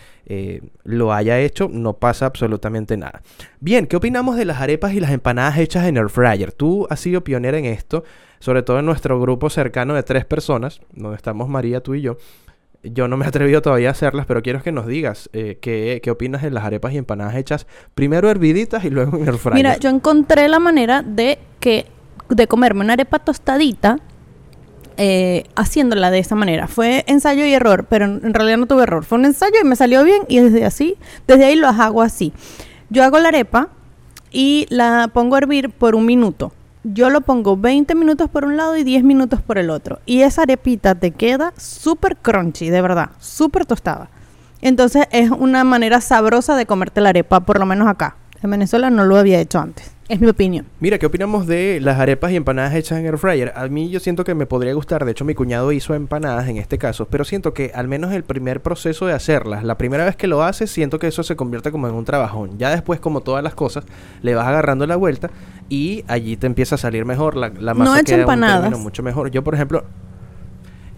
[0.85, 3.21] lo haya hecho, no pasa absolutamente nada.
[3.59, 6.53] Bien, ¿qué opinamos de las arepas y las empanadas hechas en air fryer?
[6.53, 8.05] Tú has sido pionera en esto
[8.41, 12.17] sobre todo en nuestro grupo cercano de tres personas, donde estamos María, tú y yo.
[12.83, 16.01] Yo no me he atrevido todavía a hacerlas, pero quiero que nos digas eh, qué,
[16.03, 19.55] qué opinas de las arepas y empanadas hechas primero herviditas y luego en el fryer.
[19.55, 21.85] Mira, yo encontré la manera de que
[22.29, 23.99] de comerme una arepa tostadita
[24.97, 26.67] eh, haciéndola de esa manera.
[26.67, 29.03] Fue ensayo y error, pero en, realidad no tuve error.
[29.05, 30.95] Fue un ensayo y me salió bien y desde así,
[31.27, 32.33] desde ahí lo hago así.
[32.89, 33.69] Yo hago la arepa
[34.31, 36.51] y la pongo a hervir por un minuto.
[36.83, 39.99] Yo lo pongo 20 minutos por un lado y 10 minutos por el otro.
[40.07, 44.09] Y esa arepita te queda súper crunchy, de verdad, súper tostada.
[44.61, 48.15] Entonces es una manera sabrosa de comerte la arepa, por lo menos acá.
[48.41, 49.91] En Venezuela no lo había hecho antes.
[50.11, 50.65] Es mi opinión.
[50.81, 53.53] Mira, ¿qué opinamos de las arepas y empanadas hechas en air fryer?
[53.55, 56.57] A mí yo siento que me podría gustar, de hecho mi cuñado hizo empanadas en
[56.57, 60.17] este caso, pero siento que al menos el primer proceso de hacerlas, la primera vez
[60.17, 62.57] que lo haces, siento que eso se convierte como en un trabajón.
[62.57, 63.85] Ya después, como todas las cosas,
[64.21, 65.29] le vas agarrando la vuelta
[65.69, 68.77] y allí te empieza a salir mejor, la, la No masa he hecho empanadas.
[68.77, 69.31] mucho mejor.
[69.31, 69.85] Yo, por ejemplo,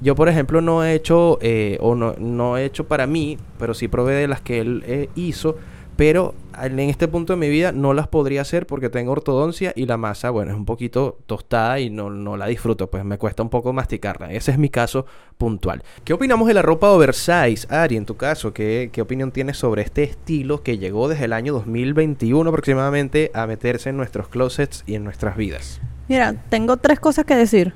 [0.01, 3.75] yo, por ejemplo, no he hecho, eh, o no, no he hecho para mí, pero
[3.75, 5.55] sí probé de las que él eh, hizo.
[6.03, 9.85] Pero en este punto de mi vida no las podría hacer porque tengo ortodoncia y
[9.85, 13.41] la masa, bueno, es un poquito tostada y no, no la disfruto, pues me cuesta
[13.41, 14.29] un poco masticarla.
[14.33, 15.05] Ese es mi caso
[15.37, 15.81] puntual.
[16.03, 17.65] ¿Qué opinamos de la ropa oversize?
[17.69, 21.31] Ari, en tu caso, ¿qué, qué opinión tienes sobre este estilo que llegó desde el
[21.31, 25.79] año 2021 aproximadamente a meterse en nuestros closets y en nuestras vidas?
[26.09, 27.73] Mira, tengo tres cosas que decir.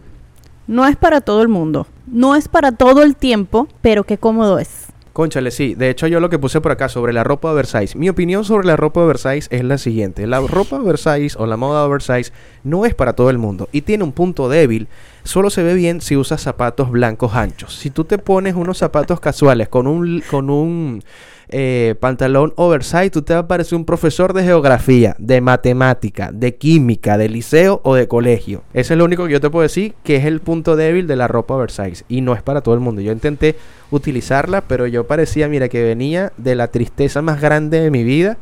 [0.68, 1.88] No es para todo el mundo.
[2.08, 4.87] No es para todo el tiempo, pero qué cómodo es.
[5.18, 5.74] Conchale, sí.
[5.74, 7.98] De hecho, yo lo que puse por acá sobre la ropa oversize.
[7.98, 10.28] Mi opinión sobre la ropa oversize es la siguiente.
[10.28, 12.32] La ropa oversize o la moda oversize
[12.64, 14.88] no es para todo el mundo y tiene un punto débil.
[15.24, 17.76] Solo se ve bien si usas zapatos blancos anchos.
[17.76, 21.02] Si tú te pones unos zapatos casuales con un, con un
[21.50, 26.56] eh, pantalón oversize, tú te va a parecer un profesor de geografía, de matemática, de
[26.56, 28.64] química, de liceo o de colegio.
[28.74, 31.16] Ese es lo único que yo te puedo decir que es el punto débil de
[31.16, 32.04] la ropa oversize.
[32.10, 33.02] Y no es para todo el mundo.
[33.02, 33.56] Yo intenté
[33.92, 38.38] utilizarla, pero yo parecía, mira, que venía de la tristeza más grande de mi vida.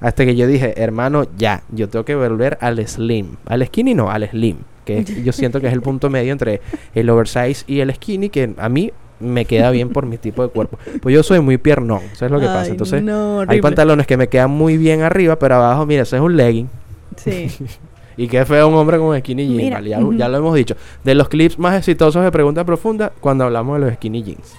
[0.00, 3.36] Hasta que yo dije, hermano, ya, yo tengo que volver al slim.
[3.46, 4.58] Al skinny no, al slim.
[4.84, 6.60] Que yo siento que es el punto medio entre
[6.94, 10.48] el oversize y el skinny, que a mí me queda bien por mi tipo de
[10.48, 10.78] cuerpo.
[11.00, 12.70] Pues yo soy muy piernón, eso es lo que pasa.
[12.70, 16.22] Entonces, no, hay pantalones que me quedan muy bien arriba, pero abajo, mira, eso es
[16.22, 16.68] un legging.
[17.16, 17.48] Sí.
[18.18, 19.90] Y qué feo un hombre con skinny jeans, Mira, ¿vale?
[19.90, 20.74] ya, ya lo hemos dicho.
[21.04, 24.56] De los clips más exitosos de Pregunta Profunda, cuando hablamos de los skinny jeans.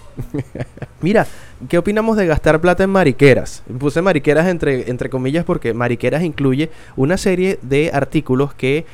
[1.02, 1.26] Mira,
[1.68, 3.64] ¿qué opinamos de gastar plata en mariqueras?
[3.80, 8.86] Puse mariqueras entre, entre comillas porque mariqueras incluye una serie de artículos que,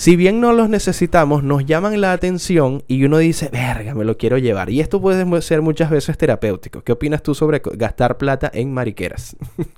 [0.00, 4.16] si bien no los necesitamos, nos llaman la atención y uno dice, verga, me lo
[4.16, 4.70] quiero llevar.
[4.70, 6.80] Y esto puede ser muchas veces terapéutico.
[6.80, 9.36] ¿Qué opinas tú sobre gastar plata en mariqueras?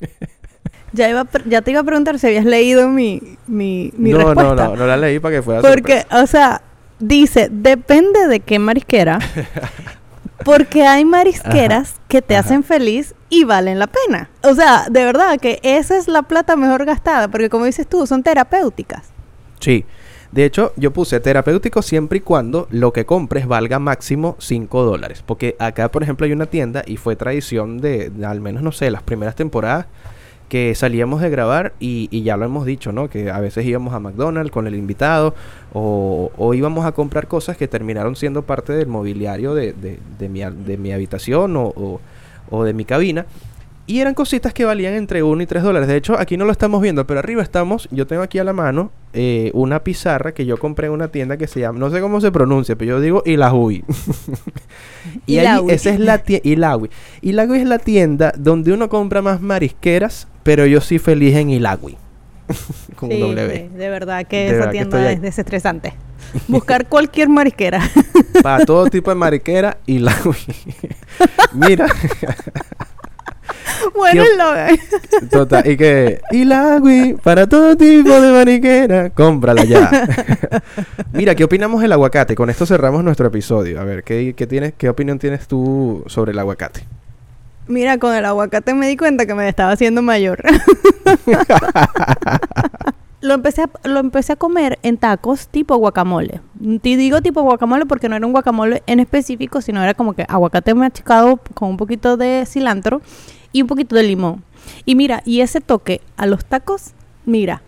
[0.94, 4.42] Ya, iba ya te iba a preguntar si habías leído mi, mi, mi no, respuesta.
[4.42, 6.60] no, no, no la leí para que fuera Porque, o sea,
[6.98, 9.18] dice, depende de qué marisquera.
[10.44, 12.46] Porque hay marisqueras que te Ajá.
[12.46, 14.28] hacen feliz y valen la pena.
[14.42, 18.06] O sea, de verdad que esa es la plata mejor gastada, porque como dices tú,
[18.06, 19.08] son terapéuticas.
[19.60, 19.86] Sí.
[20.32, 25.22] De hecho, yo puse terapéutico siempre y cuando lo que compres valga máximo 5 dólares.
[25.26, 28.90] Porque acá, por ejemplo, hay una tienda y fue tradición de, al menos, no sé,
[28.90, 29.86] las primeras temporadas
[30.48, 33.08] que salíamos de grabar y, y ya lo hemos dicho, ¿no?
[33.08, 35.34] Que a veces íbamos a McDonald's con el invitado
[35.72, 40.76] o, o íbamos a comprar cosas que terminaron siendo parte del mobiliario de, de- de
[40.78, 43.24] mi, habitación o de mi cabina.
[43.86, 45.88] Y eran cositas que valían entre 1 y 3 dólares.
[45.88, 47.88] De hecho, aquí no lo estamos viendo, pero arriba estamos.
[47.90, 51.36] Yo tengo aquí a la mano eh, una pizarra que yo compré en una tienda
[51.36, 53.84] que se llama, no sé cómo se pronuncia, pero yo digo Ilahui.
[55.26, 56.48] y ahí, esa es la tienda.
[56.48, 56.90] Ilahui.
[57.22, 61.96] Ilahui es la tienda donde uno compra más marisqueras, pero yo soy feliz en Ilahui.
[62.96, 63.56] Con Sí, W.
[63.56, 65.94] sí, de verdad que De esa verdad tienda es desestresante.
[66.48, 67.80] Buscar cualquier marisquera.
[68.42, 70.36] Para todo tipo de mariquera, Ilahui.
[71.52, 71.86] Mira.
[73.94, 79.90] bueno, lo Total, y que Ilagui para todo tipo de mariquera, cómprala ya.
[81.12, 82.34] Mira, ¿qué opinamos del aguacate?
[82.34, 83.80] Con esto cerramos nuestro episodio.
[83.80, 86.84] A ver, ¿qué, qué tienes, qué opinión tienes tú sobre el aguacate?
[87.68, 90.42] Mira, con el aguacate me di cuenta que me estaba haciendo mayor.
[93.20, 96.40] lo, empecé a, lo empecé a comer en tacos tipo guacamole.
[96.82, 100.26] Te digo tipo guacamole porque no era un guacamole en específico, sino era como que
[100.28, 103.00] aguacate machicado con un poquito de cilantro
[103.52, 104.42] y un poquito de limón.
[104.84, 106.92] Y mira, y ese toque a los tacos,
[107.24, 107.62] mira,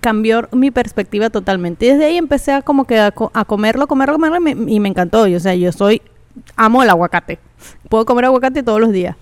[0.00, 1.86] cambió mi perspectiva totalmente.
[1.86, 4.72] Y desde ahí empecé a como que a, co- a comerlo, comerlo, comerlo y me,
[4.72, 5.26] y me encantó.
[5.26, 6.00] Y, o sea, yo soy,
[6.56, 7.38] amo el aguacate.
[7.88, 9.16] Puedo comer aguacate todos los días.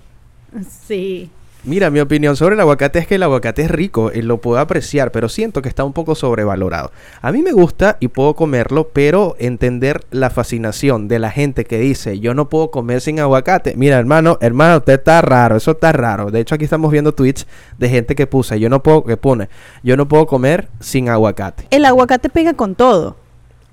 [0.86, 1.30] Sí.
[1.64, 4.60] Mira, mi opinión sobre el aguacate es que el aguacate es rico y lo puedo
[4.60, 6.92] apreciar, pero siento que está un poco sobrevalorado.
[7.20, 11.78] A mí me gusta y puedo comerlo, pero entender la fascinación de la gente que
[11.78, 13.74] dice yo no puedo comer sin aguacate.
[13.76, 16.30] Mira, hermano, hermano, usted está raro, eso está raro.
[16.30, 19.48] De hecho, aquí estamos viendo tweets de gente que puso, yo no puedo, que pone,
[19.82, 21.66] yo no puedo comer sin aguacate.
[21.70, 23.16] El aguacate pega con todo.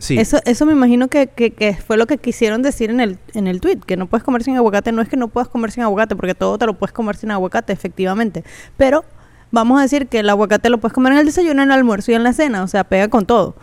[0.06, 0.20] Sí.
[0.20, 3.48] Eso, eso me imagino que, que, que fue lo que quisieron decir en el, en
[3.48, 4.92] el tweet, que no puedes comer sin aguacate.
[4.92, 7.32] No es que no puedas comer sin aguacate, porque todo te lo puedes comer sin
[7.32, 8.44] aguacate, efectivamente.
[8.78, 9.04] Pero
[9.50, 12.12] vamos a decir que el aguacate lo puedes comer en el desayuno, en el almuerzo
[12.12, 12.62] y en la cena.
[12.62, 13.56] O sea, pega con todo.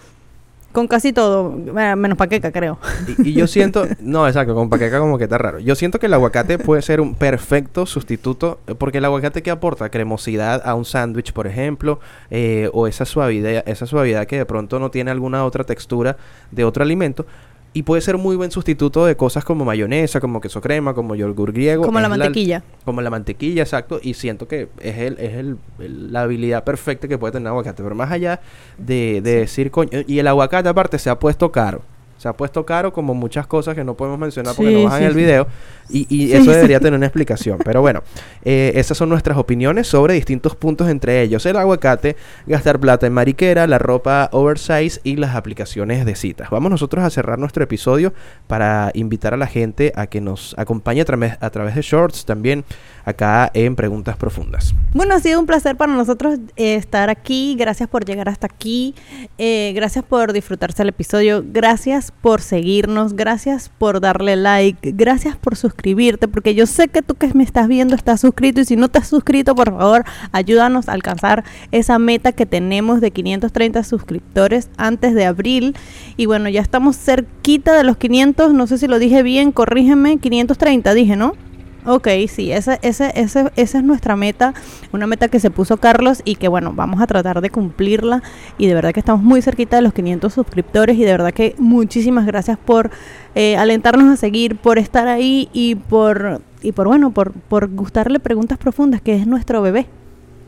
[0.72, 2.78] Con casi todo, menos paqueca, creo.
[3.18, 5.58] Y, y yo siento, no, exacto, con paqueca como que está raro.
[5.58, 9.50] Yo siento que el aguacate puede ser un perfecto sustituto, eh, porque el aguacate que
[9.50, 14.46] aporta cremosidad a un sándwich, por ejemplo, eh, o esa suavidad, esa suavidad que de
[14.46, 16.16] pronto no tiene alguna otra textura
[16.50, 17.26] de otro alimento.
[17.74, 21.52] Y puede ser muy buen sustituto de cosas como mayonesa, como queso crema, como yogur
[21.52, 21.84] griego.
[21.86, 22.62] Como la mantequilla.
[22.84, 23.98] como la mantequilla, exacto.
[24.02, 27.52] Y siento que es, el, es el, el- la habilidad perfecta que puede tener el
[27.52, 27.82] aguacate.
[27.82, 28.40] Pero más allá
[28.76, 30.00] de, de decir, coño.
[30.06, 31.80] Y el aguacate, aparte, se ha puesto caro.
[32.22, 35.00] Se ha puesto caro como muchas cosas que no podemos mencionar porque Sí, no bajan
[35.00, 35.46] sí, el video.
[35.90, 37.58] Y, y Sí, eso debería tener una explicación.
[37.64, 38.04] Pero bueno,
[38.44, 42.14] eh, esas son nuestras opiniones sobre distintos puntos, entre ellos el aguacate,
[42.46, 46.48] gastar plata en mariquera, la ropa oversize y las aplicaciones de citas.
[46.50, 48.12] Vamos nosotros a cerrar nuestro episodio
[48.46, 52.24] para invitar a la gente a que nos acompañe a, través- a través de shorts
[52.24, 52.64] también
[53.04, 54.76] acá en Preguntas Profundas.
[54.94, 57.56] Bueno, ha sido un placer para nosotros eh, estar aquí.
[57.58, 58.94] Gracias por llegar hasta aquí.
[59.38, 61.42] Eh, gracias por disfrutarse el episodio.
[61.44, 63.14] Gracias por seguirnos.
[63.14, 64.92] Gracias por darle like.
[64.92, 66.28] Gracias por suscribirte.
[66.28, 68.60] Porque yo sé que tú que me estás viendo estás suscrito.
[68.60, 73.00] Y si no te has suscrito, por favor, ayúdanos a alcanzar esa meta que tenemos
[73.00, 75.76] de 530 suscriptores antes de abril.
[76.16, 78.52] Y bueno, ya estamos cerquita de los 500.
[78.54, 79.52] No sé si lo dije bien.
[79.52, 80.18] Corrígeme.
[80.18, 81.34] 530 dije, ¿no?
[81.84, 84.54] Ok, sí, esa, ese, ese, esa es nuestra meta,
[84.92, 88.22] una meta que se puso Carlos y que bueno, vamos a tratar de cumplirla
[88.56, 91.56] y de verdad que estamos muy cerquita de los 500 suscriptores y de verdad que
[91.58, 92.92] muchísimas gracias por
[93.34, 98.20] eh, alentarnos a seguir, por estar ahí y por, y por bueno, por, por gustarle
[98.20, 99.88] preguntas profundas, que es nuestro bebé.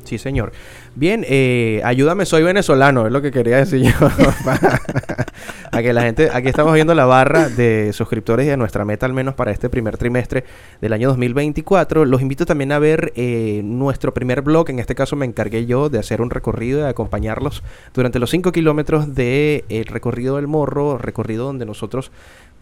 [0.04, 0.52] Sí, señor.
[0.94, 3.90] Bien, eh, ayúdame, soy venezolano, es lo que quería decir yo.
[5.72, 9.06] a que la gente, aquí estamos viendo la barra de suscriptores y de nuestra meta,
[9.06, 10.44] al menos para este primer trimestre
[10.80, 12.04] del año 2024.
[12.04, 14.70] Los invito también a ver eh, nuestro primer blog.
[14.70, 17.62] En este caso me encargué yo de hacer un recorrido, de acompañarlos
[17.94, 22.12] durante los 5 kilómetros del recorrido del morro, recorrido donde nosotros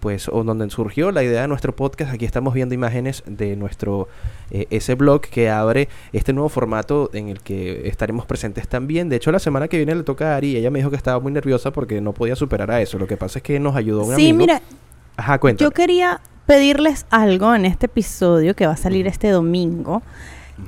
[0.03, 2.13] pues o donde surgió la idea de nuestro podcast.
[2.13, 4.09] Aquí estamos viendo imágenes de nuestro
[4.51, 9.09] eh, ese blog que abre este nuevo formato en el que estaremos presentes también.
[9.09, 10.57] De hecho, la semana que viene le toca a Ari.
[10.57, 12.99] Ella me dijo que estaba muy nerviosa porque no podía superar a eso.
[12.99, 14.61] Lo que pasa es que nos ayudó un sí, mira.
[15.17, 15.65] Ajá, cuéntame.
[15.65, 20.03] Yo quería pedirles algo en este episodio que va a salir este domingo.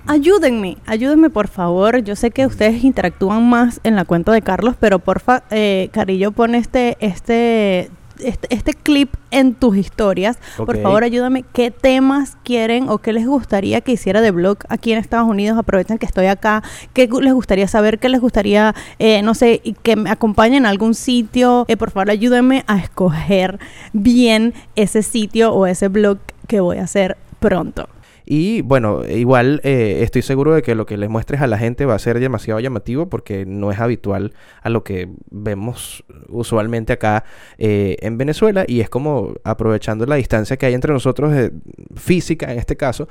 [0.07, 2.05] Ayúdenme, ayúdenme por favor.
[2.05, 6.31] Yo sé que ustedes interactúan más en la cuenta de Carlos, pero porfa, eh, Carillo,
[6.31, 10.39] pone este, este este, este, clip en tus historias.
[10.57, 11.45] Por favor, ayúdame.
[11.53, 15.59] ¿Qué temas quieren o qué les gustaría que hiciera de blog aquí en Estados Unidos?
[15.59, 16.63] Aprovechen que estoy acá.
[16.93, 17.99] ¿Qué les gustaría saber?
[17.99, 21.65] ¿Qué les gustaría, eh, no sé, que me acompañen a algún sitio?
[21.69, 23.59] Eh, por favor, ayúdenme a escoger
[23.93, 27.89] bien ese sitio o ese blog que voy a hacer pronto.
[28.27, 31.85] Y bueno, igual eh, estoy seguro de que lo que les muestres a la gente
[31.85, 34.33] va a ser demasiado llamativo porque no es habitual
[34.63, 37.25] a lo que vemos usualmente acá
[37.59, 41.53] eh, en Venezuela y es como aprovechando la distancia que hay entre nosotros, eh,
[41.97, 43.09] física en este caso,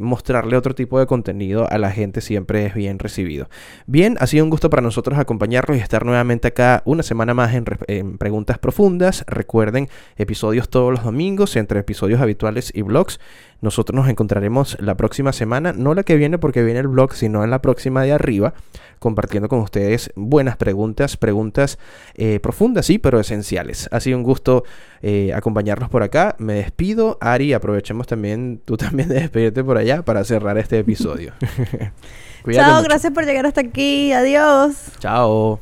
[0.00, 3.48] mostrarle otro tipo de contenido a la gente siempre es bien recibido.
[3.86, 7.54] Bien, ha sido un gusto para nosotros acompañarlos y estar nuevamente acá una semana más
[7.54, 9.24] en, en Preguntas Profundas.
[9.26, 13.20] Recuerden, episodios todos los domingos entre episodios habituales y blogs.
[13.60, 14.47] Nosotros nos encontraremos
[14.78, 18.02] la próxima semana, no la que viene porque viene el blog, sino en la próxima
[18.02, 18.54] de arriba,
[18.98, 21.78] compartiendo con ustedes buenas preguntas, preguntas
[22.14, 23.88] eh, profundas, sí, pero esenciales.
[23.92, 24.64] Ha sido un gusto
[25.02, 26.36] eh, acompañarlos por acá.
[26.38, 27.18] Me despido.
[27.20, 31.32] Ari, aprovechemos también, tú también de despedirte por allá para cerrar este episodio.
[32.50, 34.12] Chao, gracias por llegar hasta aquí.
[34.12, 34.92] Adiós.
[34.98, 35.60] Chao.